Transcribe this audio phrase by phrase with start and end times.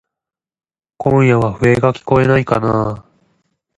[0.97, 3.11] 今夜は笛がきこえないかなぁ。